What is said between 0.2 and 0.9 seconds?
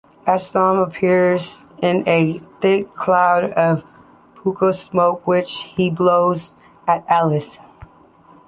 Absolem